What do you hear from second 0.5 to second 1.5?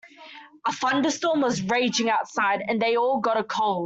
A thunderstorm